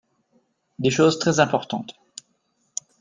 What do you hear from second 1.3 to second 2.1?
importantes.